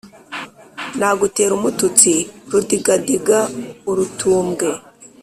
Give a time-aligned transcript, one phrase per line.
[0.97, 2.11] Nagutera umututsi
[2.51, 4.69] rudigadiga-Urutumbwe.